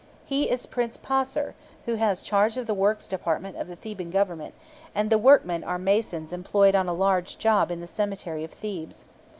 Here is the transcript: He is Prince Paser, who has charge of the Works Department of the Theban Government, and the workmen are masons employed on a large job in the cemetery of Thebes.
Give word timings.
He 0.25 0.49
is 0.49 0.65
Prince 0.65 0.97
Paser, 0.97 1.53
who 1.85 1.93
has 1.93 2.23
charge 2.23 2.57
of 2.57 2.65
the 2.65 2.73
Works 2.73 3.07
Department 3.07 3.55
of 3.55 3.67
the 3.67 3.75
Theban 3.75 4.09
Government, 4.09 4.55
and 4.95 5.11
the 5.11 5.19
workmen 5.19 5.63
are 5.63 5.77
masons 5.77 6.33
employed 6.33 6.73
on 6.73 6.87
a 6.89 6.91
large 6.91 7.37
job 7.37 7.69
in 7.69 7.81
the 7.81 7.85
cemetery 7.87 8.43
of 8.43 8.51
Thebes. 8.51 9.05